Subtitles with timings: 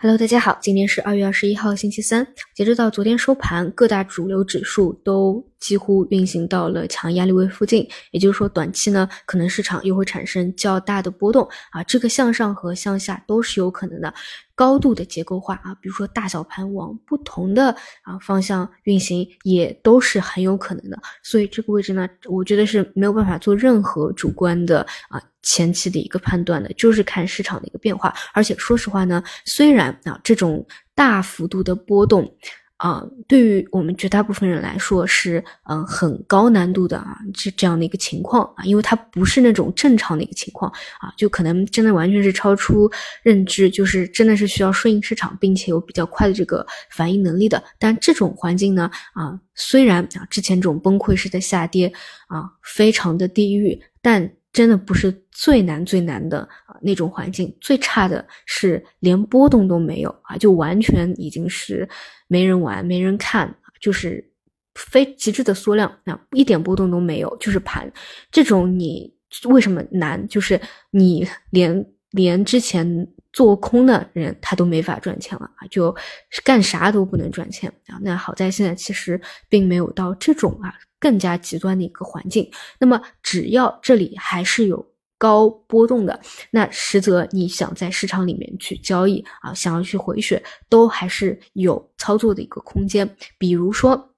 [0.00, 2.24] Hello，大家好，今天是二月二十一号，星期三。
[2.54, 11.82] 截止到昨天收盘，各大主流指数都几乎运行到了强压力位附近，也就是说，短期呢，可能市场又会产生较大的波动啊。
[11.84, 14.12] 这个向上和向下都是有可能的，
[14.54, 17.70] 高度的结构化啊，比如说大小盘往不同的
[18.02, 20.98] 啊方向运行，也都是很有可能的。
[21.22, 25.20] 所以这个位置呢，我觉得是没有办法做任何主观的啊。
[25.40, 28.12] 前期的一个判断的，就是看市场的一个变化。
[28.34, 32.30] 而且说实话呢，虽然啊这种大幅度的波动
[32.78, 42.88] 啊，对于我们绝大部分人来说是嗯很高难度的啊，这这样的一个情况啊，因为它不是那种正常的一个情况啊，就可能真的完全是超出
[43.22, 47.62] 认知，就是真的是需要顺应市场，并且有比较快的这个反应能力的。
[47.80, 51.92] 但这种环境呢啊，虽然啊之前这种崩溃式的下跌
[52.28, 61.88] 啊非常的地狱，但真的不是最难最难的啊那种环境，最差的是连波动都没有啊，就完全已经是
[62.26, 64.32] 没人玩、没人看，就是
[64.74, 67.88] 非极致的缩量，那一点波动都没有，就是盘。
[68.32, 70.26] 这种你为什么难？
[70.26, 75.94] 就是你连连之前做空的人他都没法赚钱了啊，就
[76.42, 77.96] 干啥都不能赚钱啊。
[78.02, 80.74] 那好在现在其实并没有到这种啊。
[81.00, 84.84] 更加极端的一个环境，那么只要这里还是有
[85.16, 93.16] 高波动的，那实则你想在市场里面去交易啊，想要去回血，都还是有操作的一个空间。
[93.36, 94.14] 比如说，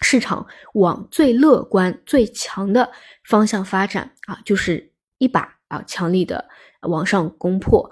[0.00, 2.90] 市场往最乐观、最强的
[3.24, 6.44] 方向发展啊，就是一把啊强力的
[6.82, 7.90] 往上攻破。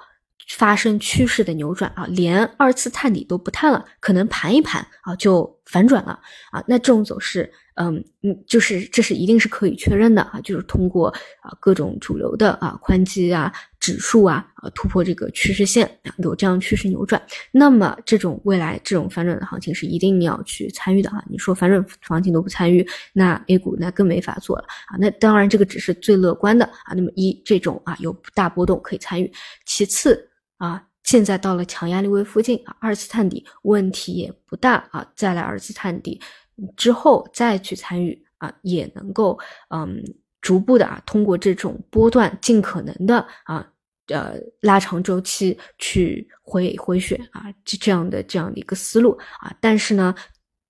[0.48, 6.18] 发生趋势的扭转啊，连二次探底都不探了，可能盘一盘啊就反转了
[6.50, 6.62] 啊。
[6.66, 11.08] 那这种走势，嗯嗯，就是这是一定是可以确认的啊，就是通过
[11.40, 17.20] 啊各种主流的啊宽基啊指数啊啊突破这个趋势线啊，有这样趋势扭转。
[17.50, 21.22] 那么这种未来这种反转的行情是一定要去参与的啊。
[21.30, 24.96] 你说反转行情都不参与，那 A 股那更没法做了啊。
[24.98, 26.94] 那当然这个只是最乐观的啊。
[26.94, 29.32] 那么一这种啊有大波动可以参与，
[29.64, 30.28] 其次。
[30.62, 36.20] 啊，现在到了强压力位附近啊，二次探底问题也不大啊，再来二次探底
[36.76, 39.36] 之后再去参与啊，也能够
[39.70, 40.00] 嗯
[40.40, 43.66] 逐步的啊通过这种波段尽可能的啊
[44.06, 50.14] 呃拉长周期去回回血啊这这样的这样的一个思路啊，但是呢。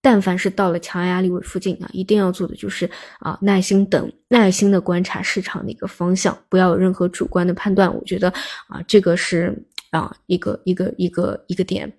[0.05, 7.95] 但凡是到了强压力位附近啊，一定要做的就是啊，耐心等，耐心的观察市场的一个方向，不要有任何主观的判断。
[7.95, 8.29] 我觉得
[8.67, 9.57] 啊，这个是
[9.93, 11.91] 啊一个一个一个一个点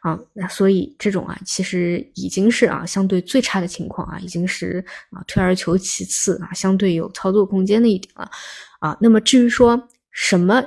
[0.00, 0.18] 啊。
[0.32, 8.28] 那所以这种啊，其实已经是啊相对最差的情况啊，已经是啊退而求其次啊，相对有操作空间的一点了
[8.80, 8.98] 啊。
[9.00, 10.62] 那么至于说什么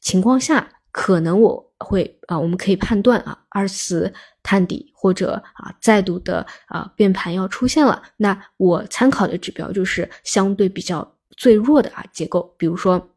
[0.00, 4.12] 情况下可能我会啊，我们可以判断啊，二次。
[4.46, 13.08] 探底或者啊再度的啊变盘要出现了，那我参考的指标就是相对比较最弱的啊结构，比如说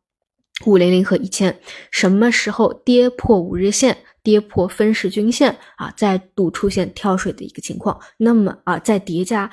[0.65, 1.59] 五零零和一千，
[1.91, 9.49] 什么时候跌破五日线，跌破分时均线啊，再度出现跳水的一个情况，那么啊再叠加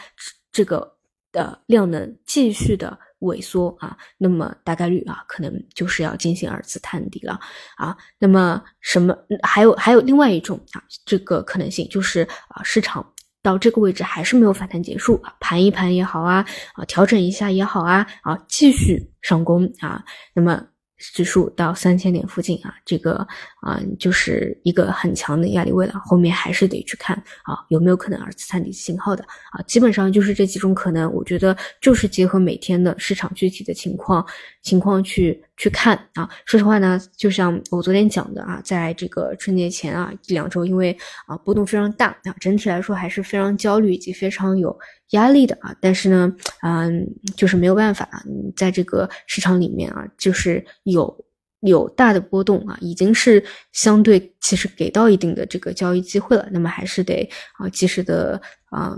[0.51, 0.97] 这个
[1.31, 2.99] 的量能继续的。
[3.21, 7.41] 萎缩啊，那么大概率啊，可能就是要进行二次探底了
[7.79, 7.97] 啊。
[8.19, 16.45] 那么什么还有还有另外一种啊，这个可能性就是啊，市场到这个位置还是没有反弹结束啊，盘一盘也好啊，
[16.75, 20.05] 啊调整一下也好啊，啊继续上攻啊，
[20.35, 20.63] 那么。
[20.99, 23.27] 指数到三千点附近啊，这个
[23.61, 25.95] 啊就是一个很强的压力位了。
[26.05, 29.61] 后面还是得去看啊，有没有可能二次探底信号的啊？
[29.67, 34.25] 基本上就是这几种可能，我觉得就是结合每天的市场具体的情况
[34.63, 36.29] 情况去去看啊。
[36.45, 44.77] 说实话呢，就像我昨天讲的啊，在这个春节前啊一两周，因为啊波动非常大啊，整体来说还是非常焦虑以及非常有。
[45.11, 47.07] 压力的啊，但是呢，嗯，
[47.37, 48.21] 就是没有办法啊，
[48.57, 51.25] 在这个市场里面啊，就是有
[51.65, 53.43] 有大的波动啊，已经是
[53.73, 57.29] 相对其实给到一定的这个交易机会了，那么还是得
[57.59, 58.41] 啊及时的
[58.71, 58.97] 啊，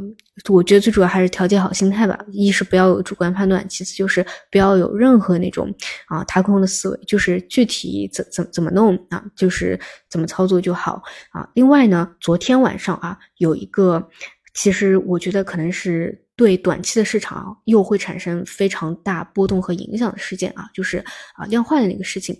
[0.49, 5.73] 我觉得最主要还是调节好心态吧，一是不要有主观判断，其次就是不要有任何那种
[6.09, 9.79] 啊踏空的思维，就是具体怎怎怎么弄啊，就是
[10.11, 11.49] 怎么操作就好啊。
[11.55, 14.09] 另外呢，昨天晚上啊有一个。
[14.59, 20.99] 其实我觉得可能是对短期的市场又会产生非常大波动和影响的事件啊，就是
[21.35, 22.37] 啊量化的那个事情。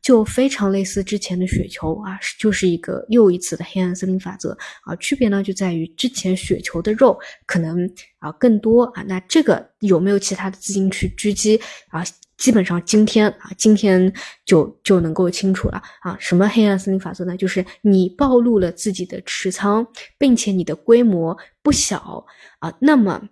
[0.00, 4.94] 就非常类似之前的雪球啊，就是一个又一次的黑暗森林法则啊。
[4.96, 11.58] 区别呢就在于之前雪球的肉可能啊更多啊，那这个有没有其他的资金去狙击
[11.88, 12.04] 啊？
[12.44, 14.12] 基本上今天啊，今天
[14.44, 16.14] 就就能够清楚了啊。
[16.20, 17.34] 什么黑暗森林法则呢？
[17.38, 19.86] 就是你暴露了自己的持仓，
[20.18, 22.26] 并且你的规模不小
[22.58, 23.30] 啊，那么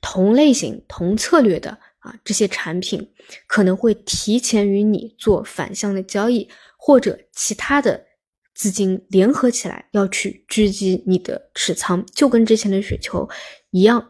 [0.00, 1.70] 同类型、同策略的
[2.00, 3.08] 啊这些产品
[3.46, 8.04] 可能会提前与你做反向的交易，或者其他的
[8.52, 13.28] 资金联合起来要去狙击你的持仓，就跟之前的雪球
[13.70, 14.04] 一样。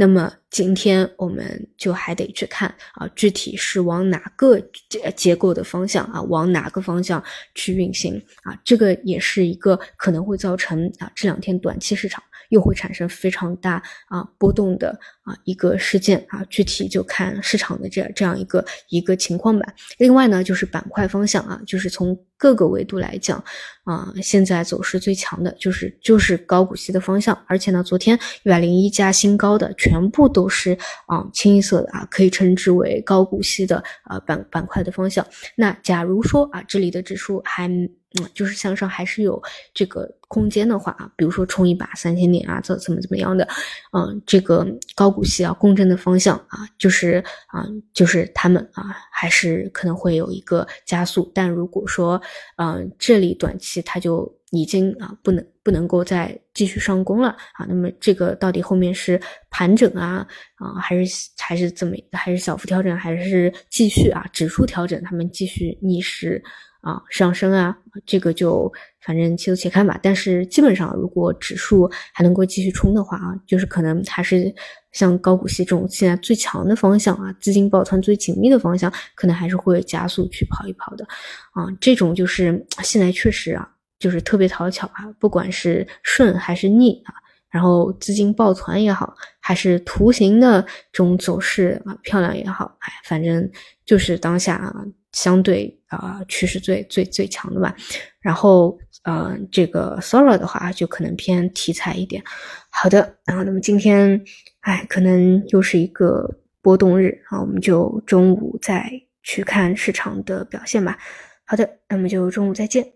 [0.00, 4.56] 那么今天我们就还得去看啊，具体是往哪个
[4.88, 7.20] 结结构的方向啊，往哪个方向
[7.56, 8.14] 去运行
[8.44, 14.96] 啊，这个也是一个可能会造成啊这两天短期市场又会产生非常大啊波动的
[15.28, 19.66] 啊一个事件啊，具体就看市场的这这样一个一个情况吧。
[19.98, 23.42] 另外呢，就是板块方向啊，就是从各个维度来讲
[23.82, 29.58] 啊，现在走势最强的就是就是高股息的方向，而且呢，昨天一百零一家新高。
[29.58, 35.26] 的全部都是啊清一色的啊，可以称之为高股息的啊板板块的方向。
[35.56, 37.90] 那假如说啊这里的指数还嗯
[38.32, 39.42] 就是向上还是有
[39.74, 43.48] 这个空间的话啊，比如说冲一把三千点啊，怎怎么怎么样的，
[43.92, 44.64] 嗯，这个
[44.94, 51.28] 高股呼吸啊共振的方向啊，就是啊就是他们啊还是可能会有一个加速。
[51.34, 52.22] 但如果说
[52.56, 59.20] 嗯这里短期它就已经啊不能不能够再继续上攻了啊，那么这个到底后面是
[59.50, 60.24] 盘整啊
[60.54, 66.40] 啊还是还是怎么还是小幅调整还是继续啊指数调整，他们继续逆势
[66.80, 67.76] 啊上升啊，
[68.06, 69.98] 这个就反正且走且看吧。
[70.02, 74.54] 但是基本上如果指数还能够继续冲的话啊，就是可能还是
[74.92, 81.04] 像高股息这种现在最强的方向啊，资金抱团最紧密的方向，可能还是会加速去跑一跑的
[81.52, 81.66] 啊。
[81.80, 83.68] 这种就是现在确实啊。
[83.98, 87.10] 就是特别讨巧啊，不管是顺还是逆啊，
[87.50, 93.50] 然后资金抱团也好，还是图形的这种走势啊漂亮也好，哎，反正
[93.84, 94.72] 就是当下啊
[95.18, 97.74] 相对啊趋势最最最强的吧。
[98.20, 102.22] 然后呃这个 Sora 的话就可能偏题材一点。
[102.70, 104.24] 好的，然后那么今天
[104.60, 108.88] 哎可能又是一个波动日啊，我们就中午再
[109.24, 110.96] 去看市场的表现吧。
[111.44, 112.92] 好的，那么就中午再见。